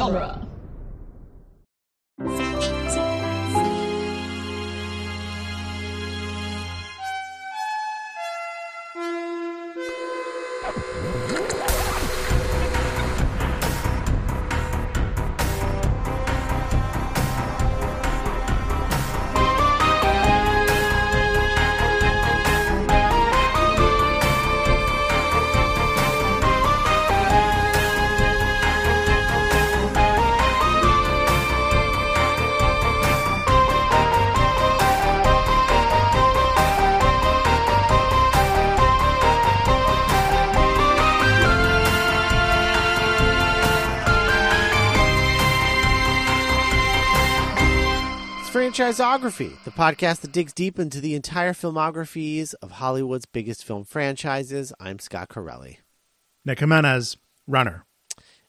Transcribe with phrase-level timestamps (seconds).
[0.00, 0.49] genre.
[48.84, 54.72] Franchisography, the podcast that digs deep into the entire filmographies of Hollywood's biggest film franchises.
[54.80, 55.80] I'm Scott Corelli.
[56.46, 57.84] Nick Jimenez, runner.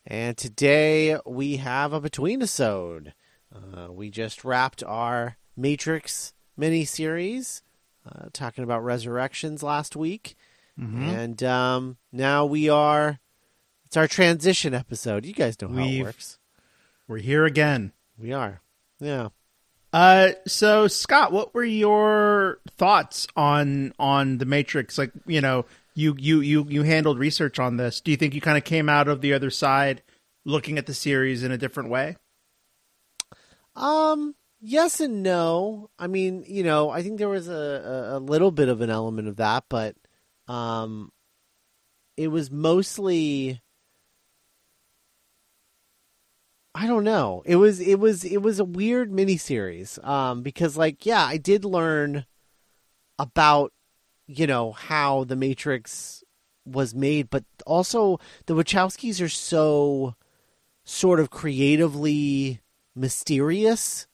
[0.07, 3.13] And today we have a between episode.
[3.53, 7.61] Uh, we just wrapped our Matrix miniseries,
[8.09, 10.37] uh, talking about resurrections last week.
[10.77, 13.19] And um, now we are,
[13.85, 15.25] it's our transition episode.
[15.25, 16.39] You guys know how it We've- works.
[17.05, 17.91] We're here again.
[18.17, 18.61] We are.
[19.01, 19.27] Yeah.
[19.93, 24.97] Uh, so Scott, what were your thoughts on on the Matrix?
[24.97, 27.99] Like, you know, you you you you handled research on this.
[27.99, 30.01] Do you think you kind of came out of the other side
[30.45, 32.15] looking at the series in a different way?
[33.75, 35.89] Um, yes and no.
[35.99, 39.27] I mean, you know, I think there was a, a, little bit of an element
[39.27, 39.95] of that, but
[40.47, 41.11] um,
[42.17, 43.61] it was mostly.
[46.73, 47.43] I don't know.
[47.45, 50.03] It was it was it was a weird miniseries.
[50.05, 52.25] Um, because like yeah, I did learn
[53.19, 53.73] about
[54.27, 56.23] you know how the Matrix
[56.65, 60.15] was made, but also the Wachowskis are so
[60.83, 62.61] sort of creatively
[62.95, 64.07] mysterious.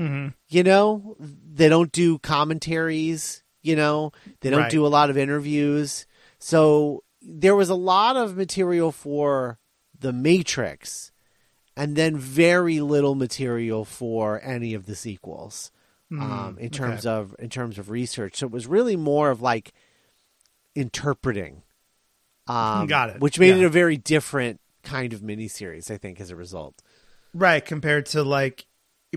[0.00, 0.28] Mm-hmm.
[0.48, 3.42] You know, they don't do commentaries.
[3.62, 4.70] You know, they don't Right.
[4.70, 6.06] do a lot of interviews.
[6.38, 9.58] So there was a lot of material for
[9.98, 11.12] the Matrix,
[11.76, 15.70] and then very little material for any of the sequels.
[16.12, 19.72] um, in terms of in terms of research, so it was really more of like
[20.74, 21.62] interpreting.
[22.46, 23.20] Um, Got it.
[23.20, 26.82] Which made it a very different kind of miniseries, I think, as a result.
[27.32, 28.66] Right, compared to like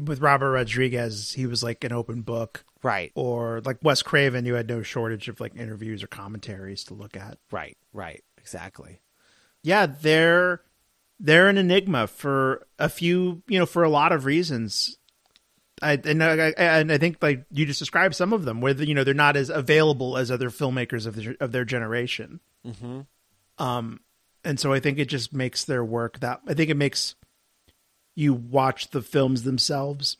[0.01, 3.11] with Robert Rodriguez, he was like an open book, Right.
[3.15, 7.17] or like Wes Craven, you had no shortage of like interviews or commentaries to look
[7.17, 7.37] at.
[7.51, 9.01] Right, right, exactly.
[9.63, 10.61] yeah, they're
[11.19, 14.97] they're an enigma for a few, you know, for a lot of reasons.
[15.81, 18.95] I and I, and I think like you just described some of them, where you
[18.95, 22.39] know they're not as available as other filmmakers of their, of their generation.
[22.65, 23.01] Mm-hmm.
[23.63, 23.99] Um,
[24.43, 27.15] and so I think it just makes their work that I think it makes
[28.15, 30.17] you watch the films themselves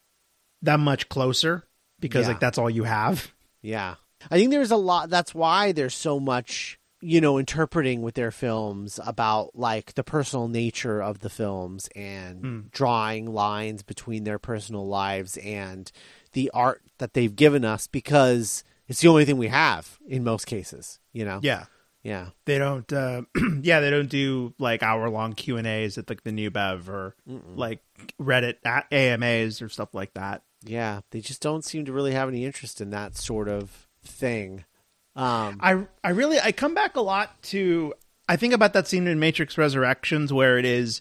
[0.62, 1.64] that much closer
[2.00, 2.28] because Yeah.
[2.28, 3.32] like that's all you have.
[3.62, 3.96] Yeah.
[4.30, 8.30] I think there's a lot that's why there's so much, you know, interpreting with their
[8.30, 14.86] films about like the personal nature of the films and drawing lines between their personal
[14.86, 15.90] lives and
[16.32, 20.46] the art that they've given us because it's the only thing we have in most
[20.46, 21.40] cases, you know.
[21.42, 21.66] Yeah.
[22.02, 22.28] Yeah.
[22.44, 23.22] they don't uh
[23.62, 26.88] yeah they don't do like hour long q and a's at like the new bev
[26.88, 27.16] or
[27.56, 27.80] like
[28.20, 28.58] reddit
[28.92, 32.80] amas or stuff like that Yeah, they just don't seem to really have any interest
[32.80, 34.64] in that sort of thing.
[35.16, 37.94] Um i i really i come back a lot to
[38.28, 41.00] i think about that scene in matrix resurrections where it is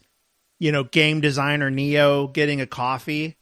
[0.57, 3.35] you know game designer neo getting a coffee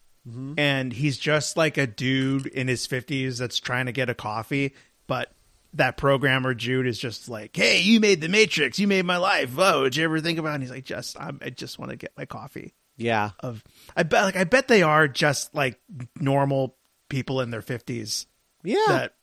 [0.57, 4.73] and he's just like a dude in his 50s that's trying to get a coffee
[5.06, 5.31] but
[5.73, 8.78] that programmer Jude is just like, "Hey, you made the Matrix.
[8.78, 9.55] You made my life.
[9.57, 10.53] Oh, did you ever think about?" it?
[10.53, 13.31] And he's like, "Just, I'm, I just want to get my coffee." yeah.
[13.40, 13.63] of
[13.97, 15.79] I bet like I bet they are just like
[16.19, 16.75] normal
[17.09, 18.28] people in their 50s
[18.63, 18.75] Yeah.
[18.88, 19.13] that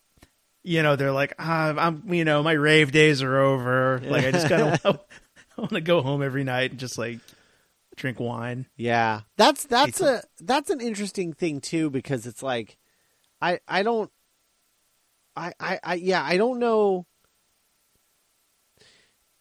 [0.63, 4.31] you know they're like ah, I'm you know my rave days are over like I
[4.31, 5.01] just kind of
[5.59, 7.19] I want to go home every night and just like
[7.97, 12.79] drink wine Yeah, that's that's a that's an interesting thing too because it's like,
[13.41, 14.11] I I don't,
[15.37, 17.07] I I, I yeah I don't know.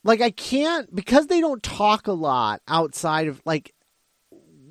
[0.04, 3.74] Like I can't because they don't talk a lot outside of like,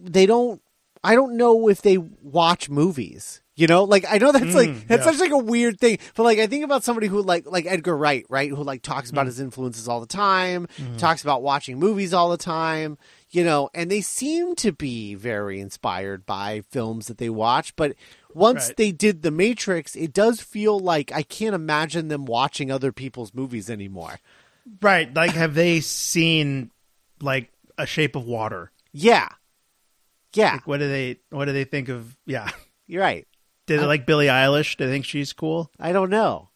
[0.02, 0.62] they don't.
[1.04, 3.40] I don't know if they watch movies.
[3.58, 5.10] You know, like I know that's like Mm, that's yeah.
[5.10, 7.96] such like a weird thing, but like I think about somebody who like like Edgar
[7.96, 8.48] Wright, right?
[8.50, 12.36] Who like talks about his influences all the time, talks about watching movies all the
[12.36, 12.98] time,
[13.30, 17.74] you know, and they seem to be very inspired by films that they watch.
[17.74, 17.94] But
[18.32, 18.76] once Right.
[18.76, 23.34] they did The Matrix, it does feel like I can't imagine them watching other people's
[23.34, 24.20] movies anymore.
[24.82, 26.70] right like have they seen
[27.20, 29.28] like a shape of water Yeah.
[30.34, 30.52] Yeah.
[30.52, 32.16] Like, what do they what do they think of?
[32.26, 32.50] Yeah,
[32.86, 33.26] You're right.
[33.68, 34.76] Did I- like Billie Eilish?
[34.76, 35.70] Do they think she's cool?
[35.78, 36.48] I don't know.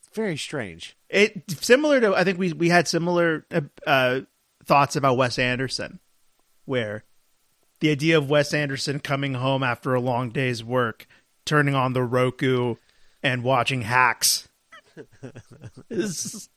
[0.00, 0.96] It's very strange.
[1.08, 4.20] It similar to I think we we had similar uh, uh,
[4.64, 6.00] thoughts about Wes Anderson,
[6.66, 7.04] where
[7.80, 11.06] the idea of Wes Anderson coming home after a long day's work,
[11.46, 12.74] turning on the Roku,
[13.22, 14.48] and watching Hacks
[15.90, 16.48] is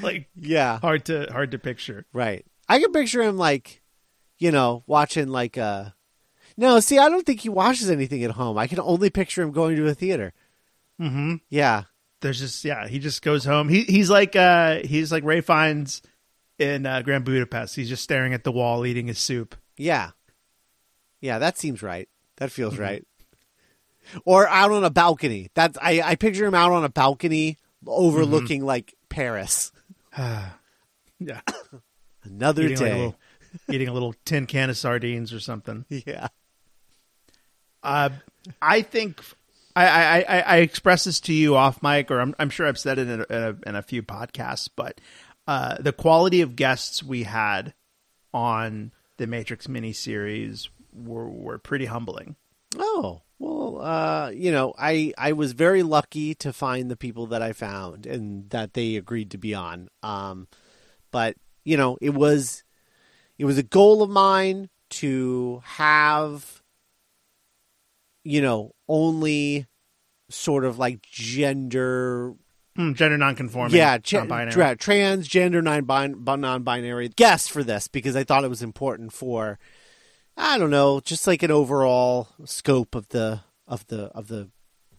[0.00, 0.78] like Yeah.
[0.78, 2.06] hard to hard to picture.
[2.12, 2.44] Right.
[2.68, 3.82] I can picture him like,
[4.38, 5.86] you know, watching like uh
[6.60, 8.58] No, see, I don't think he watches anything at home.
[8.58, 10.32] I can only picture him going to a theater.
[11.00, 11.36] Mm-hmm.
[11.48, 11.84] Yeah.
[12.20, 13.68] There's just yeah, he just goes home.
[13.68, 16.02] He he's like uh he's like Ray Fiennes
[16.58, 17.76] in uh, Grand Budapest.
[17.76, 19.54] He's just staring at the wall eating his soup.
[19.76, 20.10] Yeah.
[21.20, 22.08] Yeah, that seems right.
[22.38, 22.82] That feels Mm-hmm.
[22.82, 23.04] right.
[24.24, 25.50] Or out on a balcony.
[25.54, 27.56] That's I, I picture him out on a balcony
[27.86, 28.66] overlooking Mm-hmm.
[28.66, 29.70] like Paris.
[30.18, 31.40] yeah,
[32.24, 32.94] Another eating, like, a day.
[32.96, 33.16] little,
[33.70, 35.84] eating a little tin can of sardines or something.
[35.88, 36.28] yeah.
[37.82, 38.10] Uh,
[38.60, 39.20] I think
[39.76, 42.98] I, I, I, expressed this to you off mic, or I'm, I'm sure I've said
[42.98, 45.00] it in a, in a, in a few podcasts, but
[45.46, 47.74] uh, the quality of guests we had
[48.34, 52.36] on the Matrix miniseries were were pretty humbling.
[52.76, 57.42] Oh well, uh, you know, I I was very lucky to find the people that
[57.42, 59.88] I found and that they agreed to be on.
[60.02, 60.48] Um,
[61.10, 62.64] but you know, it was
[63.38, 66.57] it was a goal of mine to have,
[68.28, 69.66] you know, only
[70.28, 72.34] sort of like gender
[72.76, 74.52] Hmm, gender nonconforming, yeah, non-binary.
[74.52, 79.58] tra- transgender non non-binary guests for this because I thought it was important for
[80.36, 84.50] I don't know, just like an overall scope of the of the of the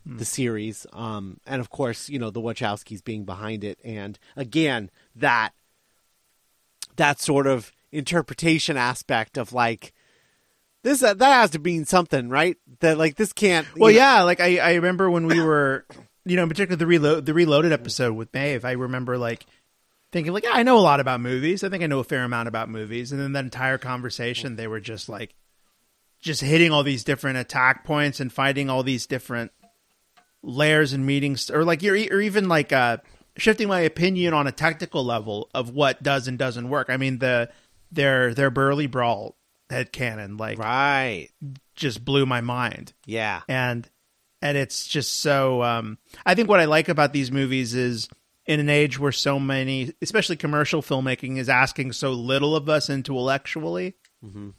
[0.06, 0.88] the series.
[0.92, 5.52] Um and of course, you know, the Wachowskis being behind it and again, that
[6.96, 9.94] that sort of interpretation aspect of like
[10.84, 12.58] this that has to mean something, right?
[12.80, 15.86] That like this can't Well, know- yeah, like I, I remember when we were,
[16.26, 18.66] you know, in particular the reload the reloaded episode with Maeve.
[18.66, 19.46] I remember like
[20.12, 21.64] thinking like, yeah, I know a lot about movies.
[21.64, 23.12] I think I know a fair amount about movies.
[23.12, 25.36] And then that entire conversation, they were just like,
[26.22, 29.52] just hitting all these different attack points and finding all these different
[30.42, 32.98] layers and meetings, or like you're or even like uh
[33.38, 36.90] shifting my opinion on a technical level of what does and doesn't work.
[36.90, 37.50] I mean the
[37.92, 39.36] their their burly brawl
[39.70, 41.30] head cannon like right.
[41.76, 43.42] just blew my mind Yeah.
[43.48, 43.88] and
[44.42, 48.08] and it's just so um i think what i like about these movies is
[48.46, 52.90] in an age where so many especially commercial filmmaking is asking so little of us
[52.90, 53.96] intellectually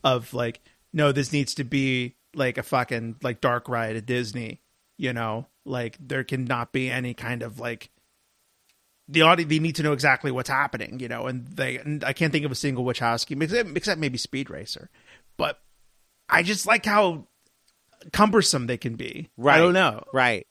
[0.04, 0.60] of like
[0.92, 4.60] no this needs to be like a fucking like dark ride at disney
[4.96, 7.90] you know like there cannot be any kind of like
[9.10, 12.12] the audience they need to know exactly what's happening you know and they and i
[12.12, 14.88] can't think of a single wachowski except, except maybe speed racer
[15.36, 15.58] but
[16.28, 17.26] i just like how
[18.12, 19.56] cumbersome they can be Right.
[19.56, 20.46] i don't know Right.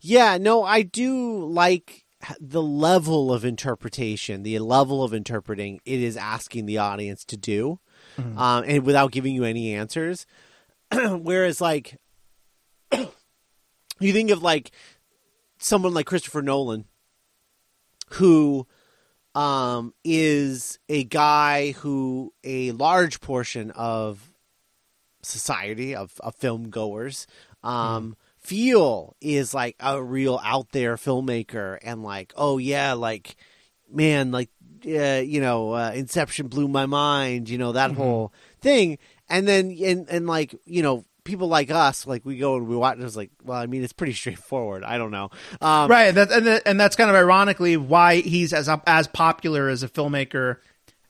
[0.00, 2.04] Yeah, no, I do like
[2.38, 7.80] the level of interpretation, the level of interpreting it is asking the audience to do,
[8.16, 10.24] um, and without giving you any answers.
[10.92, 11.98] Whereas, like,
[12.92, 14.70] you think of like
[15.58, 16.84] someone like Christopher Nolan,
[18.14, 18.66] who
[19.34, 24.30] um, is a guy who a large portion of
[25.22, 27.28] society of, of film goers
[27.62, 33.36] um feel is like a real out there filmmaker and like oh yeah like
[33.88, 34.50] man like
[34.84, 38.98] uh, you know uh, inception blew my mind you know that whole thing.
[39.28, 42.76] And then and and like you know people like us like we go and we
[42.76, 44.82] watch and it's like well i mean it's pretty straightforward.
[44.84, 45.30] I don't know.
[45.60, 49.68] Um right that, and, that- and that's kind of ironically why he's as as popular
[49.68, 50.56] as a filmmaker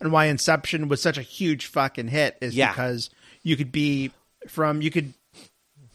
[0.00, 2.70] and why inception was such a huge fucking hit is Yeah.
[2.72, 3.08] because
[3.42, 4.10] you could be
[4.48, 5.14] from you could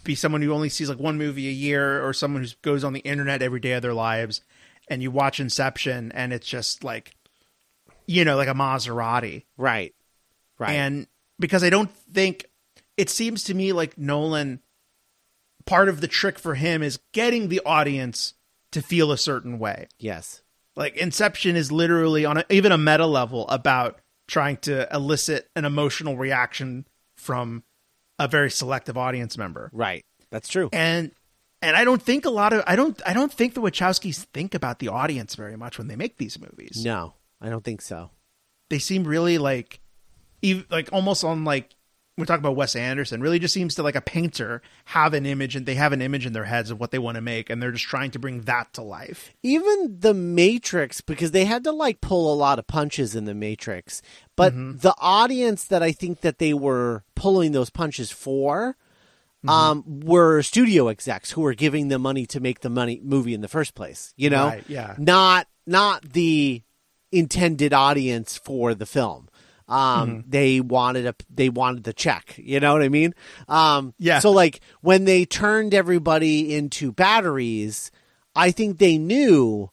[0.03, 2.93] be someone who only sees like one movie a year or someone who goes on
[2.93, 4.41] the internet every day of their lives
[4.89, 7.13] and you watch inception and it's just like
[8.07, 9.43] you know like a maserati.
[9.57, 9.93] Right.
[10.57, 10.71] Right.
[10.75, 11.07] And
[11.39, 12.45] because I don't think
[12.97, 14.61] it seems to me like Nolan
[15.65, 18.33] part of the trick for him is getting the audience
[18.71, 19.87] to feel a certain way.
[19.99, 20.41] yes
[20.75, 25.63] Like Inception is literally on a, even a meta level about trying to elicit an
[25.65, 26.85] emotional reaction
[27.15, 27.63] from
[28.19, 29.69] a very selective audience member.
[29.73, 31.11] right that's true And
[31.61, 34.53] and I don't think a lot of I don't I don't think the Wachowskis think
[34.53, 36.83] about the audience very much when they make these movies.
[36.83, 38.09] no i don't think so
[38.69, 39.79] they seem really like
[40.43, 41.73] ev- like almost on like
[42.17, 45.55] we talk about Wes Anderson, really just seems to like a painter have an image
[45.55, 47.61] and they have an image in their heads of what they want to make and
[47.61, 49.31] they're just trying to bring that to life.
[49.43, 53.35] even the Matrix, because they had to like pull a lot of punches in the
[53.35, 54.01] Matrix,
[54.35, 58.75] but the audience that I think that they were pulling those punches for.
[59.47, 63.39] Um, were studio execs who were giving them money to make the money movie in
[63.39, 64.13] the first place.
[64.17, 64.95] You know, Right, yeah.
[64.97, 66.63] not not the
[67.13, 69.29] intended audience for the film.
[69.67, 72.35] Um, they wanted a they wanted the check.
[72.37, 73.13] You know what I mean?
[73.47, 74.19] Um, Yeah.
[74.19, 77.91] So like when they turned everybody into batteries,
[78.35, 79.69] I think they knew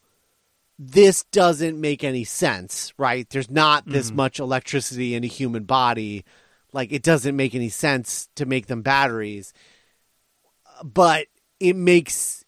[0.78, 3.28] this doesn't make any sense, right?
[3.30, 6.24] There's not this much electricity in a human body.
[6.72, 9.52] Like it doesn't make any sense to make them batteries.
[10.82, 11.28] But
[11.60, 12.43] it makes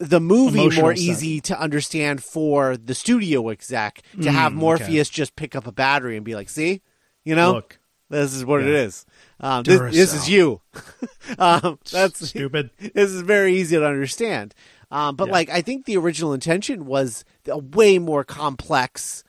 [0.00, 1.08] the movie Emotional more sense.
[1.08, 4.60] easy to understand for the studio exec to have Mm, okay.
[4.60, 6.80] Morpheus just pick up a battery and be like, "See,
[7.22, 7.78] you know, Look,
[8.08, 8.74] this is what it Yeah.
[8.86, 9.06] is.
[9.40, 10.60] Um, this, this is you."
[11.38, 12.70] um, that's stupid.
[12.78, 14.54] this is very easy to understand.
[14.90, 15.32] Um, but Yeah.
[15.32, 19.22] like, I think the original intention was a way more complex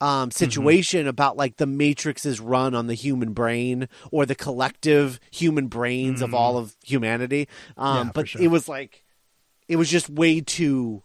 [0.00, 0.32] um, Mm-hmm.
[0.32, 6.22] situation about like the Matrix's run on the human brain or the collective human brains
[6.22, 7.46] of all of humanity.
[7.76, 8.06] Um, Mm-hmm.
[8.06, 8.42] Yeah, but sure.
[8.42, 9.04] it was like,
[9.68, 11.02] it was just way too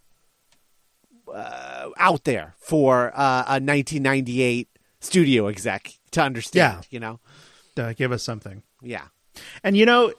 [1.34, 4.68] uh, out there for uh, a 1998
[5.00, 6.80] studio exec to understand.
[6.84, 6.88] Yeah.
[6.90, 7.20] You know?
[7.78, 8.64] Uh, give us something.
[8.82, 9.06] Yeah.
[9.64, 10.14] And you know,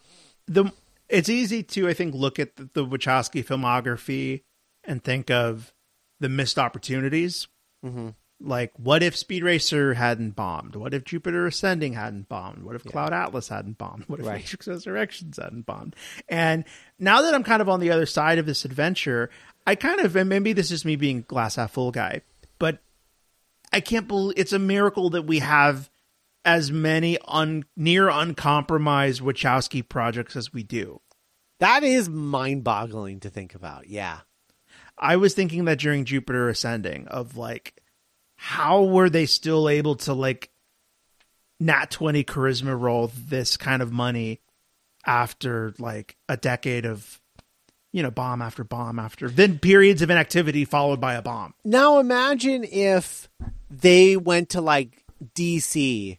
[0.47, 0.73] the
[1.09, 4.43] it's easy to I think look at the, the Wachowski filmography
[4.85, 5.73] and think of
[6.21, 7.49] the missed opportunities.
[7.85, 8.15] Mhm.
[8.41, 10.77] Like, what if Speed Racer hadn't bombed?
[10.77, 12.63] What if Jupiter Ascending hadn't bombed?
[12.63, 14.05] What if Cloud Atlas hadn't bombed?
[14.07, 14.39] What if Right.
[14.39, 15.97] Matrix Resurrections hadn't bombed?
[16.29, 16.65] And
[17.01, 19.29] now that I'm kind of on the other side of this adventure,
[19.67, 22.23] I kind of and maybe this is me being glass half full guy,
[22.61, 22.79] but
[23.73, 25.91] I can't believe it's a miracle that we have
[26.45, 31.01] as many un, near uncompromised Wachowski projects as we do.
[31.59, 33.89] That is mind boggling to think about.
[33.89, 34.21] Yeah.
[34.97, 37.75] I was thinking that during Jupiter Ascending of like
[38.41, 40.49] how were they still able to like
[41.59, 44.41] nat 20 charisma roll this kind of money
[45.05, 47.21] after like a decade of
[47.93, 51.53] you know bomb after bomb after then periods of inactivity followed by a bomb.
[51.65, 53.29] Now imagine if
[53.71, 55.05] they went to like
[55.35, 56.19] DC,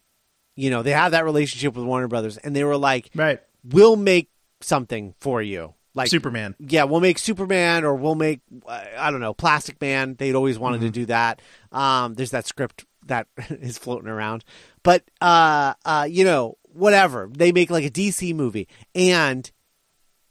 [0.56, 3.40] you know, they have that relationship with Warner Brothers, and they were like, Right.
[3.64, 4.28] "We'll make
[4.60, 6.54] something for you." Like Superman.
[6.60, 10.14] yeah, we'll make Superman or we'll make uh, I don't know Plastic Man.
[10.14, 11.42] They'd always wanted to do that.
[11.72, 14.44] Um, there's that script that is floating around,
[14.82, 17.28] but uh, uh, you know, whatever.
[17.32, 19.50] They make like a DC movie, and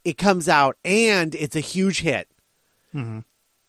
[0.05, 2.29] it comes out, and it's a huge hit.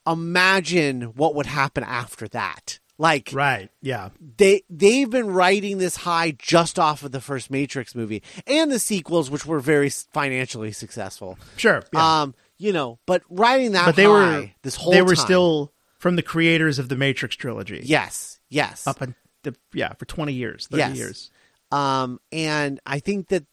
[0.06, 2.78] Imagine what would happen after that.
[3.00, 3.70] Like Right.
[3.80, 4.10] Yeah.
[4.36, 8.78] they they've been riding this high just off of the first Matrix movie and the
[8.78, 11.38] sequels, which were very financially successful.
[11.56, 11.82] Sure.
[11.94, 12.22] Yeah.
[12.22, 15.24] Um, you know, but riding that but they high were this whole they were time-
[15.24, 17.80] still from the creators of the Matrix trilogy.
[17.84, 19.14] yes, yes, Up and
[19.44, 20.96] the, yeah, for 20 years, 30 Yes.
[20.96, 21.30] years.
[21.72, 23.44] um, and I think that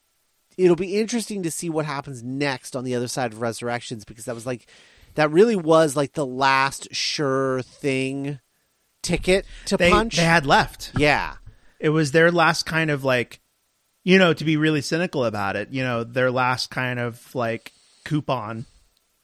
[0.58, 4.25] it'll be interesting to see what happens next on the other side of Resurrections because
[4.25, 4.68] that was like
[5.16, 8.39] that really was like the last sure thing
[9.08, 10.16] ticket to They, punch.
[10.18, 10.92] they had left.
[10.98, 11.36] yeah,
[11.80, 13.40] It was their last kind of like,
[14.04, 17.72] you know, to be really cynical about it, you know, their last kind of like
[18.06, 18.66] coupon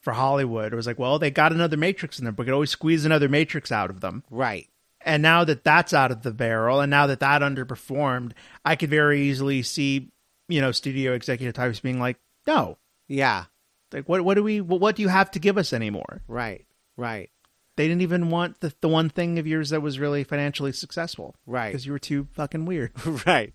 [0.02, 0.74] for Hollywood.
[0.74, 3.06] It was like, well, they got another Matrix in there, but we could always squeeze
[3.06, 4.24] another Matrix out of them.
[4.30, 4.68] right.
[5.06, 8.32] And now that that's out of the barrel, and now that that underperformed,
[8.64, 10.12] I could very easily see,
[10.48, 12.16] you know, studio executive types being like,
[12.48, 12.78] no,
[13.10, 13.46] Yeah,
[13.92, 16.22] like what what do we what, what do you have to give us anymore?
[16.30, 17.30] right, right,
[17.76, 21.36] They didn't even want the the one thing of yours that was really financially successful,
[21.46, 21.72] right.
[21.72, 22.92] Because you were too fucking weird.
[23.26, 23.54] right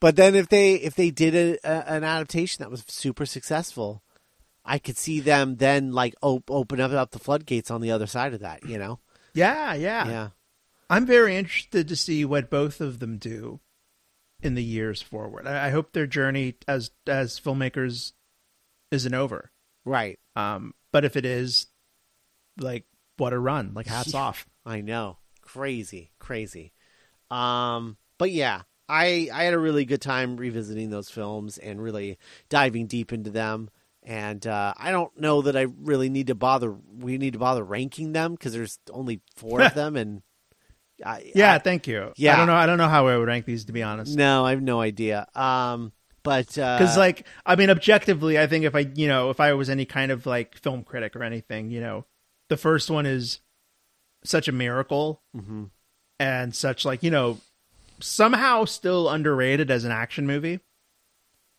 [0.00, 4.02] but then if they if they did a, a, an adaptation that was super successful
[4.64, 8.06] i could see them then like op- open up, up the floodgates on the other
[8.06, 9.00] side of that you know
[9.34, 10.28] Yeah, yeah, yeah
[10.88, 13.58] I'm very interested to see what both of them do
[14.40, 15.46] in the years forward.
[15.46, 18.12] I, I hope their journey as as filmmakers
[18.92, 19.50] isn't over.
[19.84, 21.66] right Um, but if it is,
[22.56, 22.84] like,
[23.18, 23.72] what a run!
[23.74, 24.20] Like, hats Yeah.
[24.20, 24.46] off.
[24.64, 26.72] i know crazy crazy
[27.30, 32.18] um but yeah i i had a really good time revisiting those films and really
[32.48, 33.70] diving deep into them
[34.08, 36.72] and uh, I don't know that I really need to bother.
[36.96, 40.22] We need to bother ranking them because there's only four of them, and
[41.04, 42.12] I, Yeah, I- thank you.
[42.16, 42.34] yeah.
[42.34, 42.54] I don't know.
[42.54, 44.16] I don't know how I would rank these to be honest.
[44.16, 45.26] no, I have no idea.
[45.34, 45.90] Um,
[46.22, 49.52] but uh, because like i mean objectively i think if i you know if i
[49.54, 52.04] was any kind of like film critic or anything you know
[52.48, 53.40] the first one is
[54.24, 55.70] such a miracle mhm.
[56.18, 57.38] and such like you know
[58.00, 60.60] somehow still underrated as an action movie.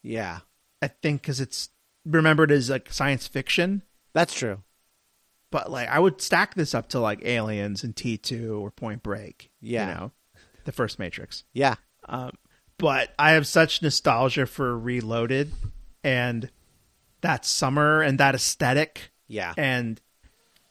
[0.04, 0.40] Yeah,
[0.82, 1.70] I think because it's
[2.06, 3.82] remembered as like science fiction,
[4.14, 4.60] that's true.
[5.52, 9.04] but like I would stack this up to like Aliens and T two or Point
[9.04, 9.50] Break.
[9.62, 9.88] Yeah.
[9.88, 10.12] you know,
[10.66, 11.44] the first Matrix.
[11.54, 11.76] Yeah,
[12.08, 12.32] Um,
[12.78, 15.52] but I have such nostalgia for Reloaded
[16.04, 16.50] and
[17.22, 20.00] that summer and that aesthetic yeah, and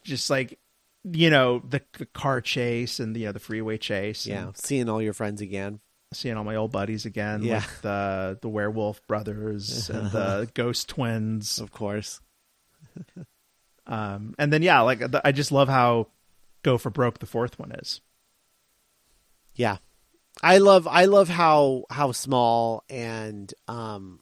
[0.06, 0.58] just like
[1.04, 4.24] you know the, the car chase and the you know, the freeway chase.
[4.26, 4.50] and yeah.
[4.54, 5.80] Seeing all your friends again.
[6.12, 7.56] seeing all my old buddies again Yeah.
[7.56, 11.58] with the the werewolf brothers and the ghost twins.
[11.60, 12.20] Of course.
[13.88, 16.08] Um, and then yeah, like the, I just love how
[16.64, 18.00] go for broke the fourth one is.
[19.54, 19.76] Yeah.
[20.42, 24.18] I love I love how how small and um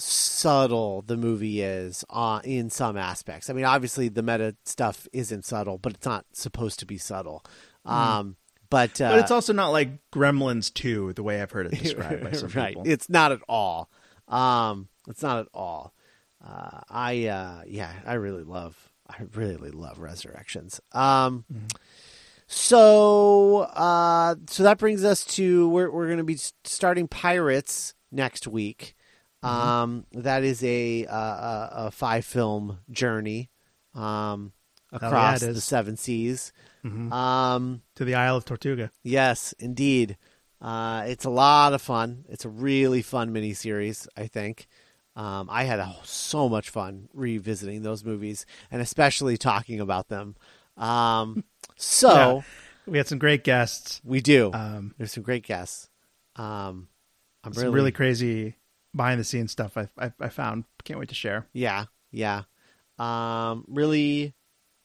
[0.00, 3.50] subtle the movie is uh, in some aspects.
[3.50, 7.44] I mean, obviously the meta stuff isn't subtle, but it's not supposed to be subtle.
[7.84, 8.36] Um
[8.70, 12.22] but, uh, But it's also not like Gremlins two, the way I've heard it described
[12.22, 12.68] by some right.
[12.68, 12.84] people.
[12.86, 13.90] It's not at all.
[14.28, 15.92] Um, it's not at all.
[16.42, 18.76] Uh, I uh, yeah, I really love.
[19.08, 20.80] I really love Resurrections.
[20.92, 21.44] Um,
[22.46, 28.46] so uh, so that brings us to we're we're going to be starting Pirates next
[28.46, 28.94] week.
[29.42, 33.48] Um, that is a uh, a, a five film journey
[33.94, 34.52] um,
[34.92, 36.52] yeah, across it the seven seas.
[36.84, 37.12] Mhm.
[37.12, 38.90] Um, to the Isle of Tortuga.
[39.02, 40.16] Yes, indeed.
[40.60, 42.24] Uh, it's a lot of fun.
[42.28, 44.66] It's a really fun miniseries, I think.
[45.16, 50.36] Um, I had a, so much fun revisiting those movies and especially talking about them.
[50.76, 51.44] Um,
[51.76, 52.44] so
[52.86, 54.00] We had some great guests.
[54.04, 54.52] we do.
[54.52, 55.88] Um, There's some great guests.
[56.36, 56.88] Um,
[57.44, 58.54] I'm some really, really crazy
[58.94, 60.64] behind the scenes stuff I, I I found.
[60.84, 61.46] Can't wait to share.
[61.52, 62.42] yeah, yeah.
[62.98, 64.34] Um, really,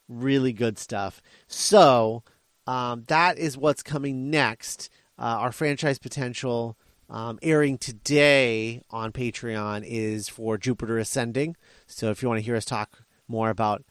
[0.08, 1.22] really good stuff.
[1.48, 2.24] So
[2.68, 4.90] um, that is what's coming next.
[5.20, 6.78] Uh, our franchise potential
[7.10, 11.56] um, airing today on Patreon is for Jupiter Ascending.
[11.88, 13.84] So if you want to hear us talk more about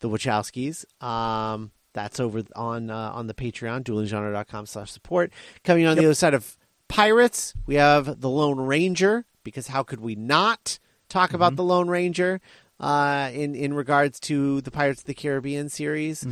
[0.00, 5.32] the Wachowskis, um, that's over on uh, on the Patreon, duelinggenre.com slash support.
[5.64, 6.56] Coming on the other side of
[6.88, 11.88] Pirates, we have The Lone Ranger, because how could we not talk about The Lone
[11.88, 12.40] Ranger
[12.80, 16.24] uh, in, in regards to the Pirates of the Caribbean series?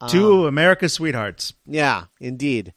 [0.00, 1.54] Um, Two America's sweethearts.
[1.64, 2.72] yeah, indeed.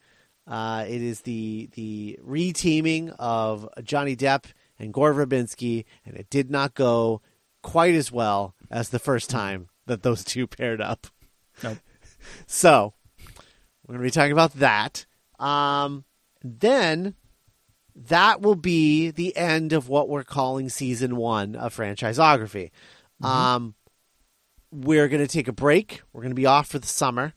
[0.47, 4.45] Uh, it is the the reteaming of Johnny Depp
[4.79, 7.21] and Gore Verbinski, and it did not go
[7.61, 11.07] quite as well as the first time that those two paired up.
[11.63, 11.77] Nope.
[12.47, 12.93] So
[13.87, 15.05] we're going to be talking about that.
[15.39, 16.03] Um,
[16.43, 17.15] then
[18.07, 22.71] that will be the end of what we're calling season one of franchisography.
[23.21, 23.75] Um,
[24.71, 26.01] we're going to take a break.
[26.13, 27.33] We're going to be off for the summer.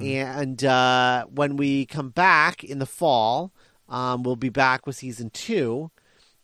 [0.00, 3.52] And uh, when we come back in the fall,
[3.88, 5.90] um, we'll be back with season two.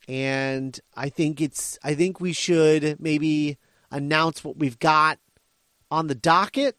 [0.06, 3.58] And I think it's I think we should maybe
[3.90, 5.18] announce what we've got
[5.90, 6.76] on the docket.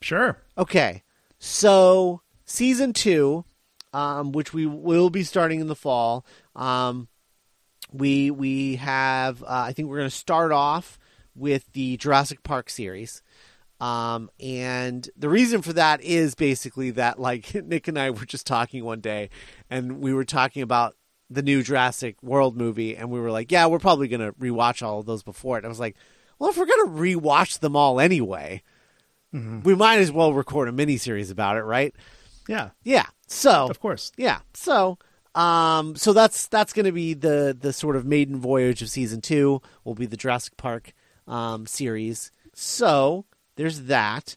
[0.00, 0.38] Sure.
[0.56, 1.02] Okay,
[1.38, 3.44] so season two,
[3.92, 6.24] um, which we will be starting in the fall,
[6.54, 7.08] um,
[7.92, 9.42] we we have.
[9.42, 10.98] Uh, I think we're going to start off
[11.34, 13.22] with the Jurassic Park series.
[13.80, 18.46] Um, and the reason for that is basically that, like, Nick and I were just
[18.46, 19.30] talking one day,
[19.70, 20.96] and we were talking about
[21.30, 25.00] the new Jurassic World movie, and we were like, "Yeah, we're probably gonna rewatch all
[25.00, 25.96] of those before it." I was like,
[26.38, 28.62] "Well, if we're gonna rewatch them all anyway,
[29.32, 31.94] we might as well record a miniseries about it, right?"
[32.48, 32.70] Yeah.
[32.82, 33.06] Yeah.
[33.26, 34.12] So Of course.
[34.16, 34.40] yeah.
[34.54, 34.98] So
[35.34, 39.20] um so that's that's going to be the the sort of maiden voyage of season
[39.20, 40.92] 2 will be the Jurassic Park
[41.28, 42.32] um series.
[42.54, 43.26] So
[43.56, 44.36] there's that.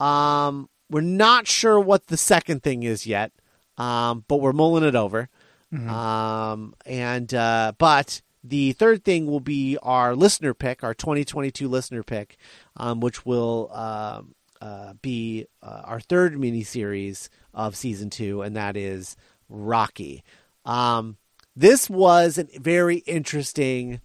[0.00, 3.32] Um we're not sure what the second thing is yet.
[3.78, 5.28] Um but we're mulling it over.
[5.72, 12.02] Um and uh but the third thing will be our listener pick, our 2022 listener
[12.02, 12.36] pick,
[12.76, 18.76] um, which will um, uh, be uh, our third miniseries of season two, and that
[18.76, 19.16] is
[19.48, 20.24] Rocky.
[20.64, 21.16] Um,
[21.56, 24.00] this was a very interesting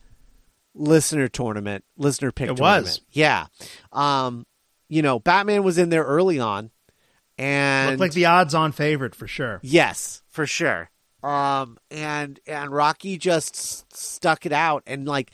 [0.75, 2.49] listener tournament, listener pick.
[2.49, 2.85] It tournament.
[2.85, 3.01] was.
[3.11, 3.47] yeah.
[3.91, 4.45] Um,
[4.87, 6.71] you know, Batman was in there early on,
[7.37, 9.59] and Looked like the odds-on favorite for sure.
[9.61, 10.89] Yes, for sure.
[11.23, 15.31] Um, and and Rocky just stuck it out, and like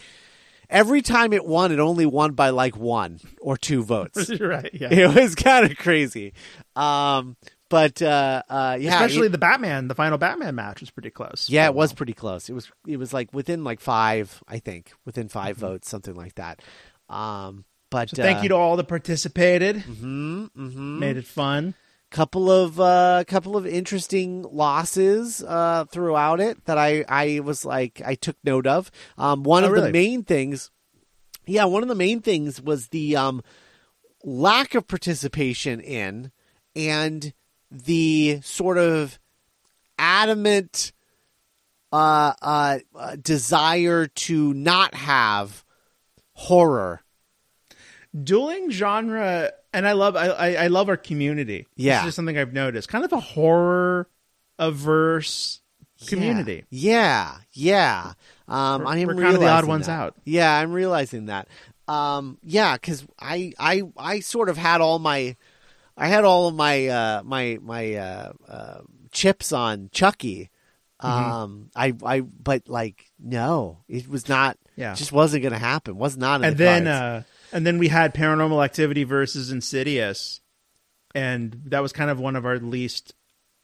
[0.70, 4.30] every time it won, it only won by like one or two votes.
[4.40, 4.70] right.
[4.74, 4.90] Yeah.
[4.92, 6.34] it was kind of crazy.
[6.76, 7.36] Um,
[7.70, 11.50] but uh, uh, yeah, Especially it- the Batman, the final Batman match was pretty close.
[11.50, 12.48] yeah, it was pretty close.
[12.50, 15.66] It was it was like within like five, I think, within 5 Mm-hmm.
[15.66, 16.62] votes, something like that.
[17.10, 19.78] Um, but So thank you to all that participated.
[19.82, 21.74] hmm hmm Made it fun.
[22.16, 28.02] Couple of uh, couple of interesting losses uh, throughout it that I I was like
[28.06, 28.90] I took note of.
[29.18, 29.88] Um, one Oh, of really?
[29.88, 30.72] the main things,
[31.46, 33.44] yeah, one of the main things was the um,
[34.24, 36.32] lack of participation in
[36.74, 37.34] and
[37.70, 39.20] the sort of
[40.00, 40.94] adamant
[41.92, 45.66] uh, uh, uh, desire to not have
[46.34, 47.02] horror.
[48.24, 52.02] dueling genre and i love I, I love our community Yeah.
[52.02, 54.10] this is something i've noticed kind of a horror
[54.60, 55.62] averse
[56.08, 58.14] community Yeah, yeah.
[58.48, 60.00] Um, We're- I am we're kind of the odd ones that.
[60.00, 60.16] out.
[60.24, 61.48] Yeah, I'm realizing that.
[61.88, 65.36] Um, yeah, because I, I, I sort of had all my,
[65.98, 70.50] I had all of my, uh, my, my uh, uh, chips on Chucky.
[71.02, 71.32] Mm-hmm.
[71.32, 74.58] Um, I, I, but like, no, it was not.
[74.76, 74.94] Yeah.
[74.94, 75.98] just wasn't going to happen.
[75.98, 76.44] Was not.
[76.44, 80.42] And the then uh and then we had paranormal activity versus insidious
[81.14, 83.14] and that was kind of one of our least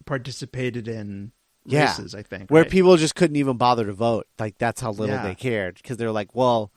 [0.05, 1.31] participated in
[1.65, 1.85] Yeah.
[1.89, 2.71] races i think where right?
[2.71, 4.27] people just couldn't even bother to vote.
[4.39, 5.21] Like that's how little Yeah.
[5.23, 6.71] they cared because they're like, well,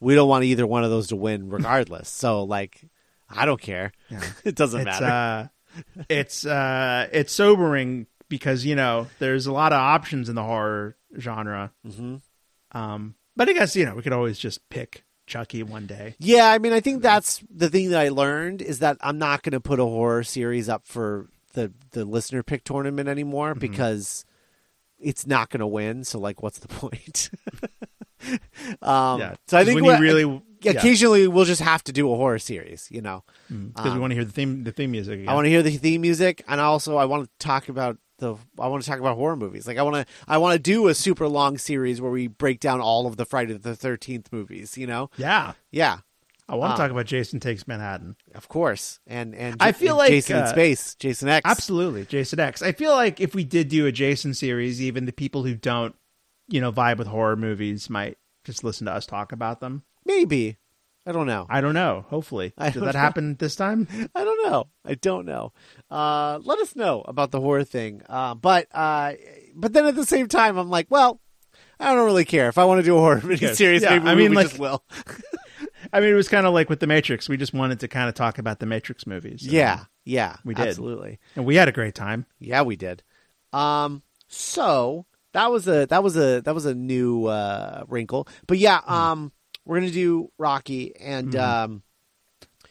[0.00, 2.08] we don't want either one of those to win regardless.
[2.08, 2.84] so like,
[3.30, 3.92] I don't care.
[4.10, 4.22] Yeah.
[4.44, 5.06] it doesn't it's matter.
[5.06, 5.46] uh
[6.08, 10.96] it's uh it's sobering because you know there's a lot of options in the horror
[11.18, 12.16] genre hmm
[12.72, 16.46] um but i guess you know we could always just pick chucky one day Yeah,
[16.50, 19.52] I mean, I think that's the thing that I learned is that I'm not going
[19.52, 23.60] to put a horror series up for the the listener pick tournament anymore Mm-hmm.
[23.60, 24.24] because
[24.98, 26.04] it's not going to win.
[26.04, 27.30] So like, what's the point?
[28.82, 32.10] um, yeah So I think when you really yeah, occasionally we'll just have to do
[32.10, 32.88] a horror series.
[32.90, 35.28] You know, because we want to hear the theme the theme music again.
[35.28, 38.36] I want to hear the theme music, and also I want to talk about the.
[38.58, 39.66] I want to talk about horror movies.
[39.66, 40.14] Like I want to.
[40.28, 43.24] I want to do a super long series where we break down all of the
[43.24, 44.76] Friday the Thirteenth movies.
[44.78, 45.10] You know?
[45.16, 45.98] yeah Yeah,
[46.48, 49.00] i want Um, to talk about jason takes manhattan of course.
[49.06, 51.42] And and I feel and like, Jason in uh, space, Jason X.
[51.44, 52.62] Absolutely, Jason X.
[52.62, 55.94] I feel like if we did do a Jason series, even the people who don't,
[56.48, 59.82] you know, vibe with horror movies might just listen to us talk about them.
[60.04, 60.58] Maybe.
[61.06, 61.46] I don't know.
[61.50, 62.06] I don't know.
[62.08, 63.00] Hopefully, I did that know.
[63.00, 63.86] happen this time?
[64.14, 64.68] I don't know.
[64.84, 65.52] I don't know.
[65.90, 68.00] Uh, let us know about the horror thing.
[68.08, 69.12] Uh, but uh,
[69.54, 71.20] but then at the same time, I'm like, well,
[71.78, 73.58] I don't really care if I want to do a horror mini cares?
[73.58, 73.82] series.
[73.82, 74.82] Yeah, maybe I mean, we like- just will.
[75.92, 77.28] I mean, it was kind of like with the Matrix.
[77.28, 79.42] We just wanted to kind of talk about the Matrix movies.
[79.42, 80.68] And- Yeah, yeah, We did.
[80.68, 81.20] absolutely.
[81.36, 82.24] and we had a great time.
[82.40, 83.02] Yeah, we did.
[83.52, 88.26] Um, so that was a that was a that was a new uh, wrinkle.
[88.46, 89.30] But yeah, um,
[89.64, 91.82] we're gonna do Rocky, and um,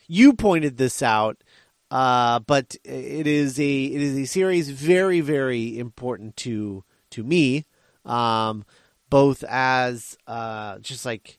[0.08, 1.44] you pointed this out.
[1.92, 7.66] Uh, but it is a it is a series very very important to to me,
[8.04, 8.66] um,
[9.10, 11.38] both as uh, just like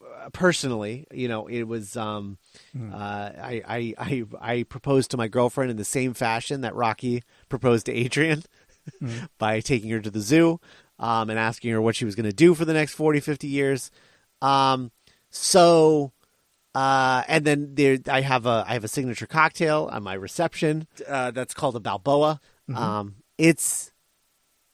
[0.00, 2.38] uh, personally, you know, it was um,
[2.92, 7.24] uh, I, I I I proposed to my girlfriend in the same fashion that Rocky
[7.48, 8.44] proposed to Adrian
[9.38, 10.60] by taking her to the zoo
[11.02, 13.46] um, and asking her what she was going to do for the next 40, 50
[13.46, 13.90] years.
[14.40, 14.90] Um,
[15.28, 16.12] so
[16.74, 20.86] uh, and then there I have a I have a signature cocktail on my reception
[21.06, 22.40] uh, that's called a Balboa.
[22.74, 23.92] Um, it's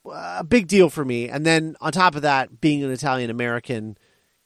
[0.05, 1.29] a big deal for me.
[1.29, 3.99] And then on top of that, being an Italian American,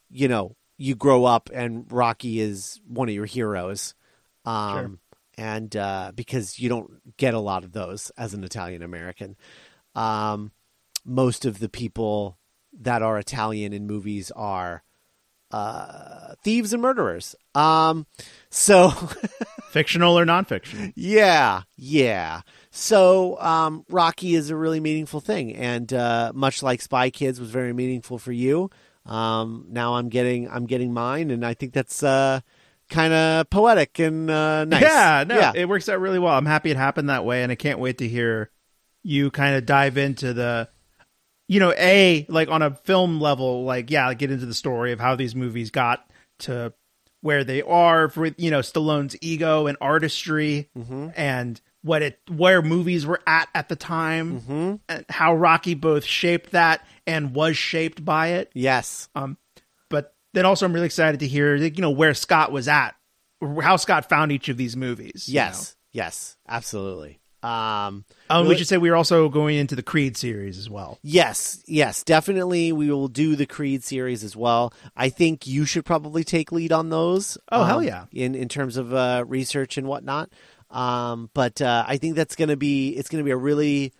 [0.08, 3.94] you know, you grow up and Rocky is one of your heroes.
[4.44, 4.98] Um, Sure.
[5.46, 9.36] and uh, because you don't get a lot of those as an Italian American.
[9.94, 10.50] Um,
[11.04, 12.38] most of the people
[12.80, 14.82] that are Italian in movies are
[15.50, 17.34] uh, thieves and murderers.
[17.54, 18.06] Um,
[18.50, 18.90] so
[19.70, 20.90] Fictional or non-fictional?
[20.94, 22.42] yeah, yeah.
[22.70, 27.50] So um, Rocky is a really meaningful thing, and uh, much like Spy Kids was
[27.50, 28.70] very meaningful for you.
[29.04, 32.40] Um, now I'm getting I'm getting mine, and I think that's uh,
[32.88, 34.82] kind of poetic and uh, nice.
[34.82, 36.34] Yeah, no, yeah, it works out really well.
[36.34, 38.50] I'm happy it happened that way, and I can't wait to hear
[39.02, 40.68] you kind of dive into the,
[41.48, 45.00] you know, a like on a film level, like yeah, get into the story of
[45.00, 46.08] how these movies got
[46.40, 46.72] to
[47.20, 50.70] where they are for you know Stallone's ego and artistry,
[51.16, 56.52] and what it where movies were at at the time, and how Rocky both shaped
[56.52, 58.50] that and was shaped by it.
[58.54, 59.36] yes, Um,
[59.90, 62.94] but then also I'm really excited to hear you know where Scott was at,
[63.60, 65.28] how Scott found each of these movies.
[65.28, 65.46] you know.
[65.46, 67.20] yes, yes, absolutely.
[67.42, 70.98] Um, Um, we should say we are also going into the Creed series as well.
[71.02, 72.72] Yes, yes, definitely.
[72.72, 74.72] We will do the Creed series as well.
[74.96, 77.36] I think you should probably take lead on those.
[77.50, 78.04] Oh, hell um, yeah.
[78.12, 80.30] In in terms of uh, research and whatnot.
[80.70, 83.92] Um, but uh, I think that's gonna be it's gonna be a really,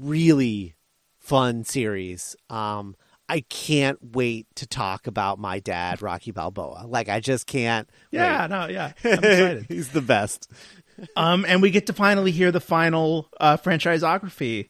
[0.00, 0.74] really
[1.18, 2.36] fun series.
[2.50, 2.96] Um,
[3.28, 6.84] I can't wait to talk about my dad, Rocky Balboa.
[6.86, 7.88] Like I just can't.
[8.10, 9.66] Yeah, no, yeah, I'm excited.
[9.68, 10.50] He's the best.
[11.16, 14.68] Um, and we get to finally hear the final uh, franchisography.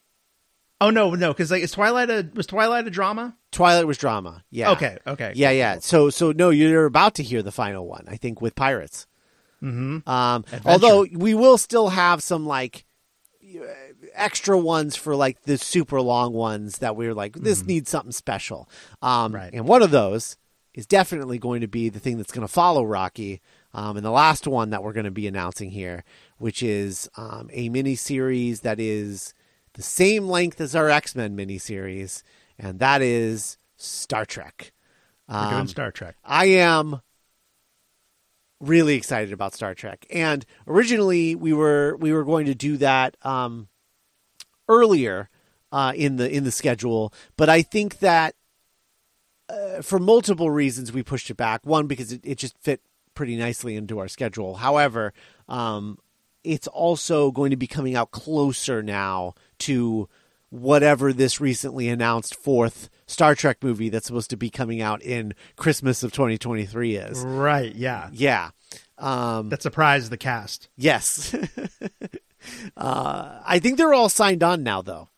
[0.81, 3.37] Oh no, no, because like is Twilight a was Twilight a drama?
[3.51, 4.45] Twilight was drama.
[4.51, 4.73] Yeah.
[4.73, 5.33] Okay, okay.
[5.35, 5.79] Yeah, yeah.
[5.79, 8.05] So, so no, you're about to hear the final one.
[8.09, 9.07] I think with pirates.
[9.63, 10.09] Mm-hmm.
[10.09, 12.85] Um, although we will still have some like
[14.15, 17.69] extra ones for like the super long ones that we're like this mm-hmm.
[17.69, 18.69] needs something special.
[19.01, 19.53] Um, right.
[19.53, 20.37] And one of those
[20.75, 23.41] is definitely going to be the thing that's going to follow Rocky.
[23.77, 26.03] Um, and the last one that we're going to be announcing here,
[26.39, 29.35] which is um, a mini series that is
[29.75, 32.25] the same length as our X Men mini series,
[32.59, 34.73] and that is Star Trek.
[35.29, 36.17] We're doing um, Star Trek.
[36.25, 37.03] I am
[38.61, 40.07] really excited about Star Trek.
[40.09, 43.69] And originally we were we were going to do that um,
[44.71, 45.29] earlier
[45.71, 48.37] uh, in the in the schedule, but I think that
[49.51, 51.67] uh, for multiple reasons we pushed it back.
[51.67, 52.81] One because it, it just fit
[53.17, 54.55] pretty nicely into our schedule.
[54.55, 55.13] However,
[55.49, 55.99] um,
[56.45, 60.09] it's also going to be coming out closer now to
[60.51, 65.35] whatever this recently announced fourth Star Trek movie that's supposed to be coming out in
[65.57, 67.25] Christmas of 2023 is.
[67.25, 68.11] Right, yeah.
[68.13, 68.51] Yeah.
[68.99, 70.69] Um, that surprised the cast.
[70.77, 71.35] Yes.
[72.77, 75.09] uh, I think they're all signed on now, though.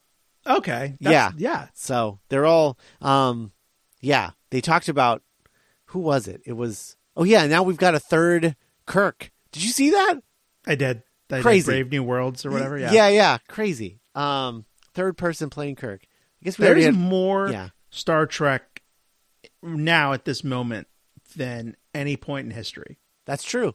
[0.47, 0.97] Okay.
[0.99, 1.33] yeah.
[1.37, 1.69] Yeah.
[1.75, 3.53] So they're all, um,
[4.01, 5.23] yeah, they talked about,
[5.87, 6.43] who was it?
[6.45, 9.31] It was, oh, yeah, now we've got a third Kirk.
[9.53, 10.23] Did you see that?
[10.67, 11.03] I did.
[11.31, 11.67] I Crazy.
[11.67, 12.79] Did Brave New Worlds or whatever.
[12.79, 12.93] Yeah.
[12.93, 13.39] Yeah, yeah.
[13.49, 14.01] Crazy.
[14.15, 16.01] Um, third person playing Kirk.
[16.41, 17.69] I guess we there's had, more yeah.
[17.91, 18.83] Star Trek
[19.63, 20.89] now at this moment
[21.37, 22.99] than any point in history.
[23.27, 23.75] That's true.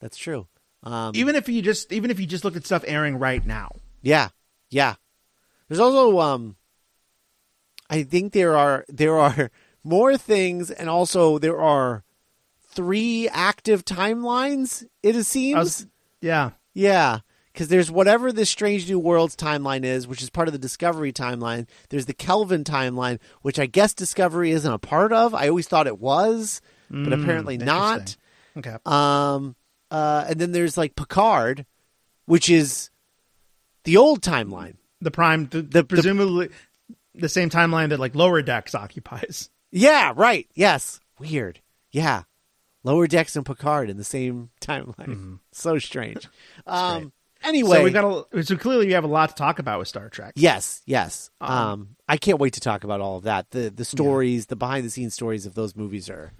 [0.00, 0.46] That's true.
[0.82, 3.72] Um, even if you just even if you just look at stuff airing right now.
[4.02, 4.28] Yeah,
[4.70, 4.94] yeah.
[5.68, 6.56] There's also um,
[7.88, 9.50] I think there are there are
[9.84, 12.04] more things, and also there are
[12.74, 14.84] three active timelines.
[15.02, 15.58] It seems.
[15.58, 15.86] Was,
[16.20, 16.50] yeah.
[16.74, 17.20] Yeah
[17.54, 21.12] because there's whatever this Strange New Worlds timeline is, which is part of the Discovery
[21.12, 21.68] timeline.
[21.88, 25.34] There's the Kelvin timeline, which I guess Discovery isn't a part of.
[25.34, 26.60] I always thought it was,
[26.90, 28.16] but mm, apparently not.
[28.56, 28.76] Okay.
[28.84, 29.54] Um.
[29.90, 30.24] Uh.
[30.28, 31.64] And then there's like Picard,
[32.26, 32.90] which is
[33.84, 34.74] the old timeline.
[35.00, 36.48] The prime, the, the presumably
[36.88, 39.48] the, the same timeline that like Lower Decks occupies.
[39.70, 40.12] Yeah.
[40.16, 40.48] Right.
[40.54, 40.98] Yes.
[41.20, 41.60] Weird.
[41.92, 42.22] Yeah.
[42.84, 45.08] Lower Decks and Picard in the same timeline.
[45.08, 45.34] Mm-hmm.
[45.52, 46.28] So strange.
[46.66, 47.12] Um,
[47.44, 49.86] Anyway, so we got a, so clearly you have a lot to talk about with
[49.86, 50.32] Star Trek.
[50.34, 51.30] Yes, yes.
[51.40, 53.50] Um, um I can't wait to talk about all of that.
[53.50, 54.46] The the stories, yeah.
[54.48, 56.32] the behind the scenes stories of those movies are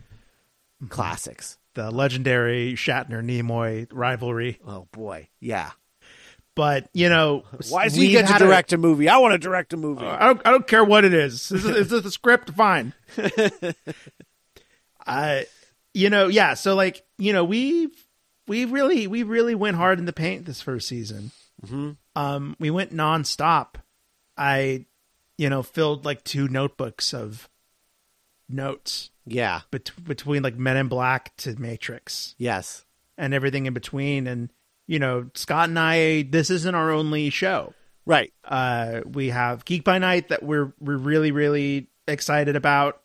[0.83, 0.87] mm-hmm.
[0.87, 1.59] classics.
[1.75, 4.61] The legendary Shatner Nimoy rivalry.
[4.67, 5.73] Oh boy, yeah.
[6.55, 9.09] But you know, why does he get to direct a, a, movie?
[9.09, 10.07] I want to direct a movie.
[10.07, 10.41] Uh, I don't.
[10.47, 11.51] I don't care what it is.
[11.51, 12.51] Is, is this a script?
[12.51, 12.95] Fine.
[15.07, 15.47] I,
[15.95, 16.55] you know, yeah.
[16.55, 17.97] So like, you know, we've
[18.47, 21.31] we really we really went hard in the paint this first season.
[21.65, 21.93] Mm-hmm.
[22.17, 23.77] Um, we went nonstop.
[24.37, 24.87] I,
[25.39, 27.49] you know, filled like two notebooks of
[28.49, 29.11] notes.
[29.27, 32.35] Yeah, bet- between like Men in Black to Matrix.
[32.37, 32.85] Yes,
[33.17, 34.27] and everything in between.
[34.27, 34.51] And
[34.87, 37.73] you know, Scott and I, this isn't our only show.
[38.05, 38.35] Right.
[38.45, 43.01] Uh, we have Geek by Night that we're we're really really excited about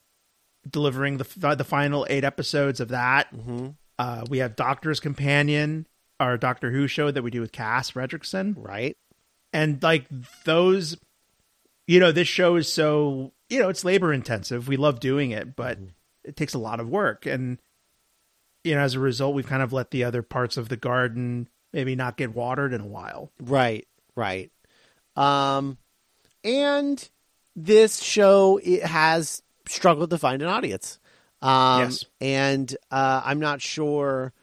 [0.69, 3.34] delivering the the final eight episodes of that.
[3.36, 3.69] Mm-hmm.
[3.97, 5.88] Uh, we have Doctor's Companion,
[6.19, 8.55] our Doctor Who show that we do with Cass Fredrickson.
[8.58, 8.97] Right.
[9.51, 10.05] And like
[10.45, 10.97] those,
[11.88, 14.67] you know, this show is so, you know, it's labor intensive.
[14.67, 15.89] We love doing it, but mm-hmm.
[16.23, 17.25] it takes a lot of work.
[17.25, 17.58] And,
[18.63, 21.49] you know, as a result, we've kind of let the other parts of the garden
[21.73, 23.32] maybe not get watered in a while.
[23.41, 23.88] Right.
[24.15, 24.51] Right.
[25.15, 25.77] Um,
[26.43, 27.10] and
[27.55, 30.99] this show it has struggled to find an audience.
[31.41, 32.05] Um, yes.
[32.19, 34.34] And uh, I'm not sure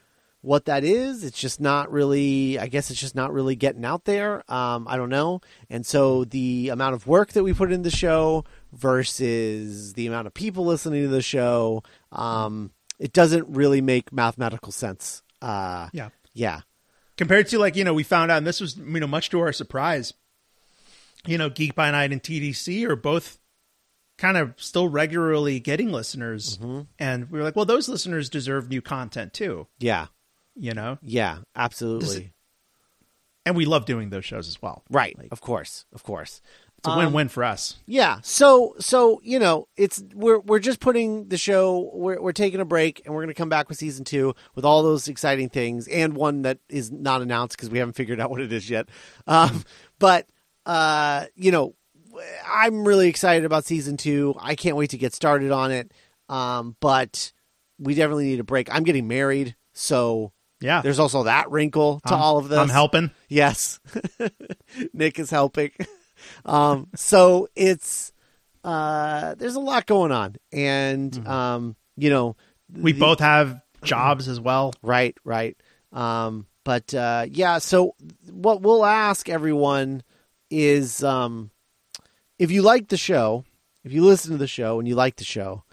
[0.41, 1.25] what that is.
[1.25, 4.45] It's just not really, I guess it's just not really getting out there.
[4.51, 5.41] Um, I don't know.
[5.69, 10.29] And so the amount of work that we put in the show versus the amount
[10.29, 15.23] of people listening to the show, um, it doesn't really make mathematical sense.
[15.43, 16.11] Uh, yeah.
[16.33, 16.61] Yeah.
[17.17, 19.41] Compared to like, you know, we found out, and this was, you know, much to
[19.41, 20.13] our surprise,
[21.27, 23.39] you know, Geek by Night and TDC are both
[24.19, 26.59] kind of still regularly getting listeners.
[26.59, 26.83] Mm-hmm.
[26.99, 29.67] and we were like well those listeners deserve new content too.
[29.79, 30.07] Yeah.
[30.55, 30.99] You know?
[31.03, 32.17] Yeah absolutely.
[32.17, 32.33] It,
[33.45, 34.83] and we love doing those shows as well.
[34.91, 35.17] Right.
[35.17, 35.85] Like, of course.
[35.93, 36.41] Of course.
[36.79, 37.79] It's a um, win-win for us.
[37.87, 38.19] yeah.
[38.23, 42.67] So so you know it's we're we're just putting the show we're, we're taking a
[42.67, 45.89] break and we're going to come back with season two with all those exciting things
[45.89, 48.89] and one that is not announced because we haven't figured out what it is yet.
[49.27, 49.65] Um,
[49.99, 50.27] but
[50.67, 51.76] uh you know
[52.49, 54.35] I'm really excited about season two.
[54.41, 55.93] I can't wait to get started on it.
[56.29, 57.33] Um, but
[57.79, 58.69] we definitely need a break.
[58.75, 60.81] I'm getting married, so Yeah.
[60.83, 62.59] There's also that wrinkle to I'm- all of this.
[62.59, 63.11] I'm helping.
[63.29, 63.79] Yes.
[64.93, 65.71] Nick is helping.
[66.47, 68.11] Um, so it's
[68.65, 72.37] uh, there's a lot going on, and um, you know,
[72.73, 74.73] We the- both have jobs as well.
[74.83, 75.57] right, right.
[75.93, 77.95] Um, but uh, yeah, so
[78.33, 80.03] what we'll ask everyone
[80.51, 81.51] is, um,
[82.39, 83.45] if you like the show,
[83.85, 85.65] if you listen to the show and you like the show,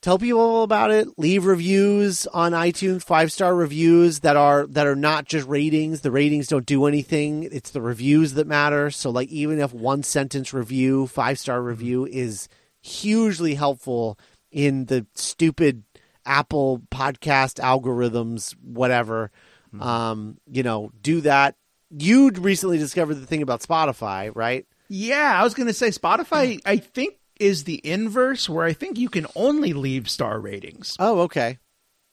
[0.00, 1.08] tell people about it.
[1.18, 6.00] Leave reviews on itunes five star reviews that are that are not just ratings.
[6.00, 7.48] The ratings don't do anything.
[7.50, 8.90] It's the reviews that matter.
[8.90, 12.48] So like even if one sentence review five star review is
[12.80, 14.18] hugely helpful
[14.50, 15.84] in the stupid
[16.24, 19.32] apple podcast algorithms whatever
[19.80, 21.56] um you know do that.
[21.90, 26.60] You recently discovered the thing about spotify right Yeah, I was going to say Spotify,
[26.66, 31.20] I think, is the inverse where I think you can only leave star ratings oh
[31.22, 31.58] okay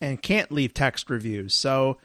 [0.01, 1.53] and can't leave text reviews.
[1.53, 1.97] So,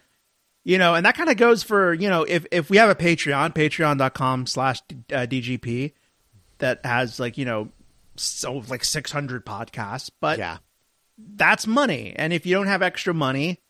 [0.64, 2.94] you know, and that kind of goes for, you know, if, if we have a
[2.94, 4.80] Patreon, patreon.com slash
[5.12, 5.92] uh, DGP
[6.58, 7.68] that has like, you know,
[8.16, 10.58] so like 600 podcasts, but yeah
[11.18, 12.12] that's money.
[12.16, 13.60] And if you don't have extra money,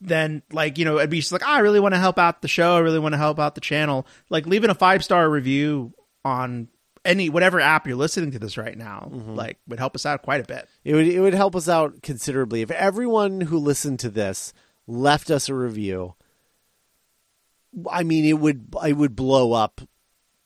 [0.00, 2.42] then like, you know, it'd be just like, "Ah, I really want to help out
[2.42, 2.76] the show.
[2.76, 4.06] I really want to help out the channel.
[4.30, 5.92] Like leaving a five star review
[6.24, 6.68] on
[7.04, 10.40] any whatever app you're listening to this right now, like would help us out quite
[10.40, 10.68] a bit.
[10.84, 14.52] It would it would help us out considerably if everyone who listened to this
[14.86, 16.14] left us a review.
[17.90, 19.80] I mean, it would it would blow up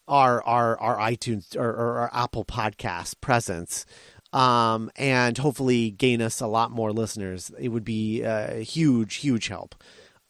[0.09, 3.87] our our our iTunes or, or our Apple Podcast presence,
[4.33, 7.53] um, and hopefully gain us a lot more listeners.
[7.59, 9.75] It would be a huge huge help.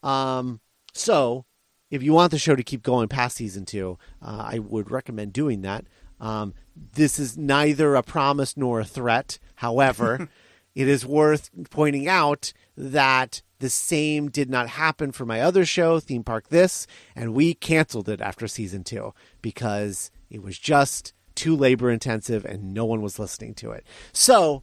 [0.02, 0.60] Um,
[0.92, 1.46] so
[1.90, 5.32] if you want the show to keep going past season two, uh, I would recommend
[5.32, 5.84] doing that.
[6.20, 6.54] Um,
[6.94, 9.38] this is neither a promise nor a threat.
[9.56, 10.28] However,
[10.74, 15.98] it is worth pointing out that the same did not happen for my other show,
[15.98, 21.56] Theme Park This, and we canceled it after season two because it was just too
[21.56, 23.86] labor intensive and no one was listening to it.
[24.12, 24.62] So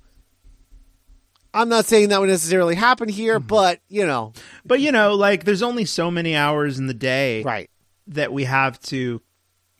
[1.56, 3.48] I'm not saying that would necessarily happen here, mm-hmm.
[3.48, 4.34] but you know,
[4.66, 7.70] But you know, like there's only so many hours in the day right,
[8.08, 9.22] that we have to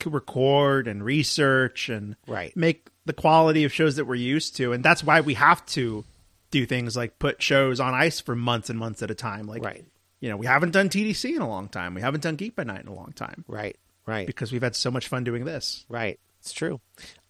[0.04, 2.56] record and research and Right.
[2.56, 4.72] make the quality of shows that we're used to.
[4.72, 6.04] And that's why we have to
[6.50, 9.46] do things like put shows on ice for months and months at a time.
[9.46, 9.84] Like right,
[10.20, 11.94] you know we haven't done tdc in a long time.
[11.94, 13.44] We haven't done geek by night in a long time.
[13.48, 14.26] Right, right.
[14.26, 15.84] because we've had so much fun doing this.
[15.88, 16.18] Right.
[16.40, 16.80] It's true.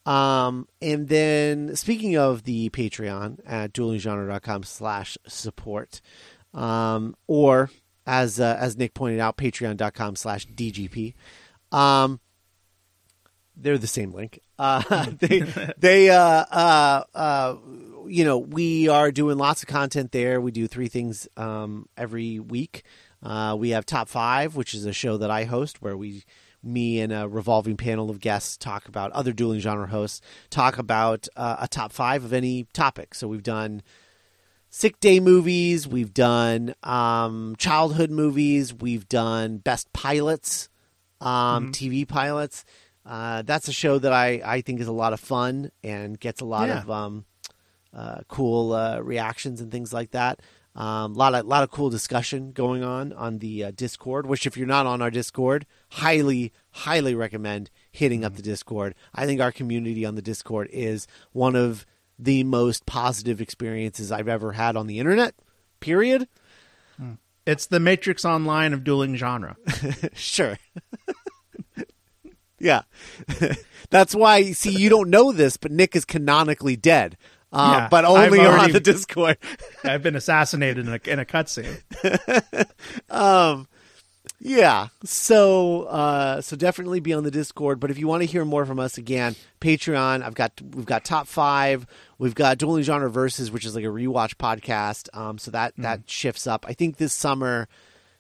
[0.07, 6.01] Um, and then speaking of the Patreon at duelinggenre.com slash support,
[6.55, 7.71] um, or
[8.07, 11.15] as, uh, as Nick pointed out, patreon.com slash DGP,
[11.73, 12.21] um,
[13.57, 14.41] they're the same link.
[14.59, 15.41] Uh, they,
[15.79, 17.57] they, uh, uh, uh,
[18.07, 20.41] you know, we are doing lots of content there.
[20.41, 22.85] We do three things, um, every week.
[23.23, 26.25] Uh, we have top five, which is a show that I host where we,
[26.67, 31.29] me and a revolving panel of guests talk about other dueling genre hosts, talk about
[31.37, 33.15] uh, a top five of any topic.
[33.15, 33.83] So we've done
[34.69, 40.69] sick day movies, we've done um, childhood movies, we've done best pilots,
[41.21, 42.65] um, TV pilots.
[43.05, 46.41] Uh, that's a show that I, I think is a lot of fun and gets
[46.41, 46.83] a lot Yeah.
[46.83, 47.25] of um,
[47.95, 50.41] uh, cool uh, reactions and things like that.
[50.77, 54.27] A um, lot of lot of cool discussion going on on the uh, Discord.
[54.27, 58.95] Which, if you're not on our Discord, highly highly recommend hitting up the Discord.
[59.15, 61.87] I think our community on the Discord is one of
[62.19, 65.35] the most positive experiences I've ever had on the internet.
[65.81, 66.29] Period.
[67.47, 69.57] it's the matrix online of dueling genre
[70.15, 70.59] sure.
[72.59, 72.83] yeah.
[73.91, 77.17] That's why, see, you don't know this, but Nick is canonically dead.
[77.57, 79.39] Uh, Yeah, but only on the Discord.
[79.85, 81.81] i've been assassinated in a, in a cutscene
[83.11, 83.67] um,
[84.39, 84.89] yeah.
[85.05, 87.81] So, uh, so definitely be on the Discord.
[87.81, 90.23] But if you want to hear more from us again, Patreon.
[90.23, 91.87] I've got we've got top five.
[92.19, 95.09] We've got dueling genre versus, which is like a rewatch podcast.
[95.17, 96.67] Um, so that that shifts up.
[96.69, 97.69] I think this summer.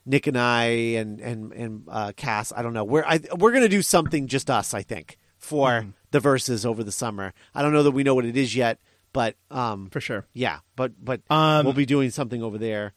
[0.08, 2.84] Nick and I and and and uh, Cass, I don't know.
[2.84, 4.72] We're I, we're gonna do something just us.
[4.72, 7.34] I think for the Versus over the summer.
[7.54, 8.78] I don't know that we know what it is yet,
[9.16, 12.92] but um, for sure yeah, but but Um, we'll be doing something over there.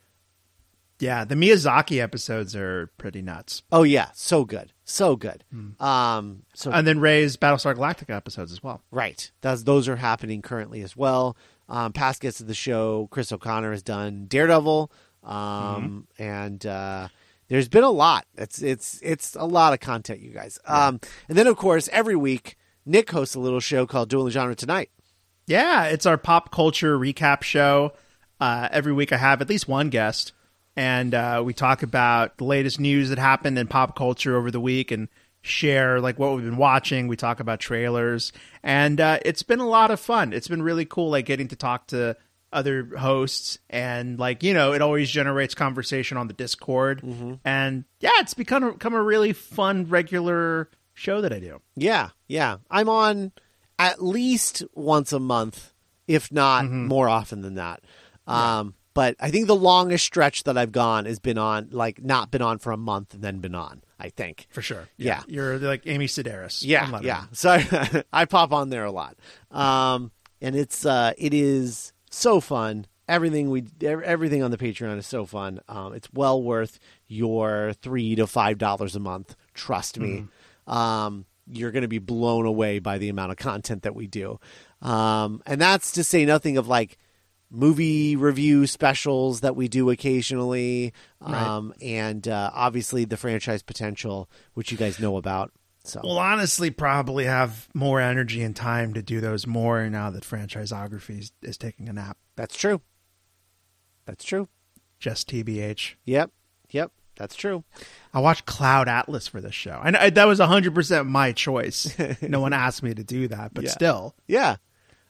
[0.99, 5.43] yeah the miyazaki episodes are pretty nuts Oh yeah, so good, so good.
[5.79, 10.41] Um, so and then ray's battlestar galactica episodes as well right, those those are happening
[10.41, 11.35] currently as well.
[11.69, 14.91] Um, past guests of the show, Chris O'Connor has done Daredevil,
[15.23, 17.07] um, and uh,
[17.47, 18.25] there's been a lot.
[18.37, 20.57] It's it's it's a lot of content, you guys.
[20.65, 24.55] Um, and then of course every week Nick hosts a little show called Dueling Genre
[24.55, 24.89] Tonight.
[25.49, 27.93] Yeah, it's our pop culture recap show.
[28.39, 30.31] Uh, every week I have at least one guest
[30.75, 34.61] and uh, we talk about the latest news that happened in pop culture over the
[34.61, 35.09] week and
[35.41, 37.07] share like what we've been watching.
[37.09, 38.31] We talk about trailers,
[38.63, 40.31] and uh, it's been a lot of fun.
[40.31, 42.15] It's been really cool, like getting to talk to
[42.53, 47.03] other hosts and like you know it always generates conversation on the discord
[47.45, 52.57] and yeah it's become become a really fun regular show that i do Yeah, yeah.
[52.71, 53.33] I'm on
[53.79, 55.73] at least once a month,
[56.07, 57.81] if not more often than that.
[58.27, 62.29] Um, but I think the longest stretch that I've gone has been on, like, not
[62.31, 63.81] been on for a month and then been on.
[64.01, 64.47] I think.
[64.51, 65.23] for sure Yeah.
[65.27, 67.25] you're like amy sedaris Yeah, yeah.
[67.33, 69.17] So I, I pop on there a lot,
[69.51, 70.11] um,
[70.41, 72.85] and it's uh, it is so fun.
[73.09, 75.59] Everything we everything on the Patreon is so fun.
[75.67, 79.35] Um, it's well worth your three to five dollars a month.
[79.53, 80.27] Trust me.
[80.65, 84.39] Um, you're going to be blown away by the amount of content that we do,
[84.81, 86.97] um, and that's to say nothing of like
[87.51, 94.71] movie review specials that we do occasionally, um, and uh, obviously the franchise potential, which
[94.71, 95.51] you guys know about.
[95.83, 100.23] So We'll honestly probably have more energy and time to do those more now that
[100.23, 102.17] franchisography is, is taking a nap.
[102.35, 102.81] That's true.
[104.05, 104.49] That's true.
[104.99, 105.95] Just TBH.
[106.05, 106.31] Yep.
[106.71, 106.91] Yep.
[107.19, 107.63] That's true.
[108.13, 109.79] I watched Cloud Atlas for this show.
[109.83, 111.93] And I, that was 100% my choice.
[112.21, 113.69] no one asked me to do that, but Yeah.
[113.69, 114.55] still, Yeah.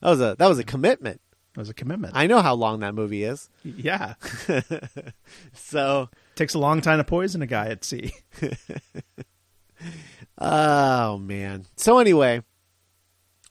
[0.01, 1.21] That was a that was a commitment.
[1.55, 2.13] it was a commitment.
[2.15, 3.49] I know how long that movie is.
[3.63, 4.15] yeah.
[5.53, 8.13] So, Takes a long time to poison a guy at sea.
[10.37, 11.65] oh man.
[11.75, 12.43] So anyway,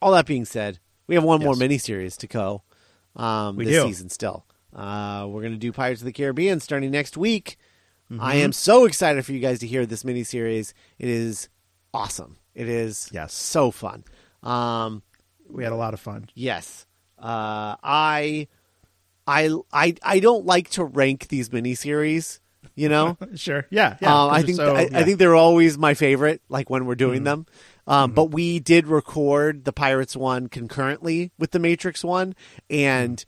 [0.00, 1.62] all that being said, we have one more Yes.
[1.62, 2.62] miniseries to go
[3.16, 3.88] um, We this do.
[3.88, 4.46] season still.
[4.74, 7.56] Uh, we're going to do Pirates of the Caribbean starting next week.
[8.10, 8.20] Mm-hmm.
[8.22, 10.72] I am so excited for you guys to hear this miniseries.
[10.98, 11.48] It is
[11.92, 12.36] awesome.
[12.54, 13.34] It is Yes.
[13.34, 14.04] so fun.
[14.42, 15.02] Um,
[15.50, 16.28] We had a lot of fun.
[16.34, 16.86] Yes.
[17.18, 18.48] Uh, I,
[19.26, 22.40] I, I, I don't like to rank these miniseries.
[22.74, 23.66] You know, Sure.
[23.70, 23.96] Yeah.
[24.00, 24.22] Yeah.
[24.24, 24.86] um, I think so- I, yeah.
[24.86, 24.96] Mm-hmm.
[24.96, 26.40] I think they're always my favorite.
[26.48, 27.46] Like when we're doing them.
[27.86, 32.34] Um, But we did record the Pirates one concurrently with the Matrix one,
[32.68, 33.24] and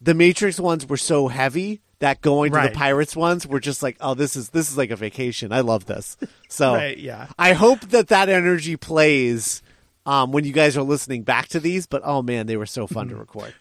[0.00, 2.72] the Matrix ones were so heavy that going to Right.
[2.72, 5.52] the Pirates ones were just like, oh, this is this is like a vacation.
[5.52, 6.16] I love this.
[6.48, 7.28] So Right, yeah.
[7.38, 9.62] I hope that that energy plays
[10.06, 11.86] um, when you guys are listening back to these.
[11.86, 13.14] But oh man, they were so fun Mm-hmm.
[13.14, 13.54] to record.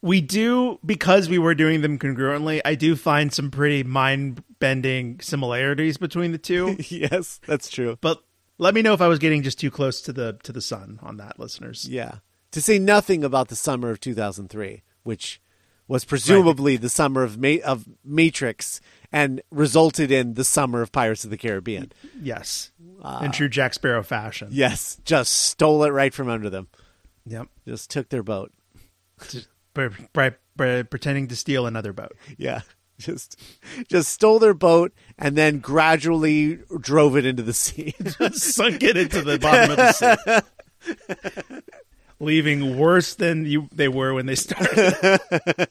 [0.00, 2.60] we do because we were doing them congruently.
[2.64, 6.76] I do find some pretty mind bending similarities between the two.
[6.88, 7.98] yes, that's true.
[8.00, 8.22] but
[8.58, 10.98] let me know if I was getting just too close to the to the sun
[11.02, 11.88] on that, listeners.
[11.88, 12.16] Yeah.
[12.52, 15.40] To say nothing about the summer of 2003, which
[15.88, 18.80] was presumably the summer of Ma- of Matrix
[19.10, 21.90] and resulted in the summer of Pirates of the Caribbean.
[22.20, 22.70] Yes,
[23.02, 24.48] uh, in true Jack Sparrow fashion.
[24.52, 26.68] Yes, just stole it right from under them.
[27.28, 27.48] Yep.
[27.66, 28.52] Just took their boat.
[29.74, 32.16] By, by, by pretending to steal another boat.
[32.36, 32.62] Yeah.
[32.98, 33.40] Just
[33.86, 37.94] just stole their boat and then gradually drove it into the sea.
[38.32, 40.42] Sunk it into the bottom of the
[40.82, 41.60] sea.
[42.20, 45.20] Leaving worse than you they were when they started.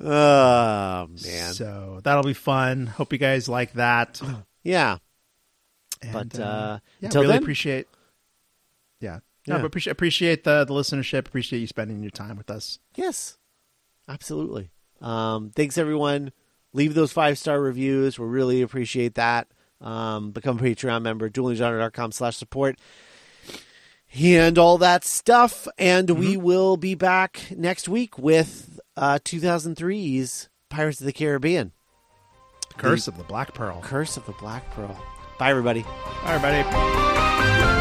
[0.00, 1.52] oh man.
[1.54, 2.86] So that'll be fun.
[2.86, 4.20] Hope you guys like that.
[4.62, 4.98] Yeah.
[6.02, 7.88] And, But, uh, yeah, until really then- appreciate.
[9.00, 9.62] Yeah, no, Yeah.
[9.62, 11.20] but appreciate appreciate the the listenership.
[11.20, 12.78] Appreciate you spending your time with us.
[12.94, 13.38] Yes,
[14.06, 14.70] absolutely.
[15.00, 16.32] Um, thanks, everyone.
[16.74, 18.18] Leave those five star reviews.
[18.18, 19.48] We really appreciate that.
[19.80, 22.78] Um, become a Patreon member, duelinggenre.com slash support.
[24.12, 25.68] And all that stuff.
[25.78, 31.72] And we will be back next week with uh, 2003's Pirates of the Caribbean
[32.76, 33.80] Curse of the Black Pearl.
[33.82, 34.96] Curse of the Black Pearl.
[35.38, 35.82] Bye, everybody.
[36.24, 37.79] Bye, buddy.